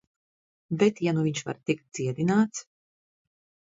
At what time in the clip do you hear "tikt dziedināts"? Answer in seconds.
1.71-2.69